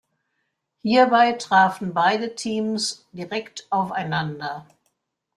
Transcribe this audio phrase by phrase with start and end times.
[0.81, 4.65] Hierbei trafen beide Teams direkt aufeinander.